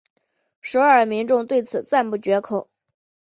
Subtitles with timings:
[0.63, 2.71] 首尔民众对此赞不绝口。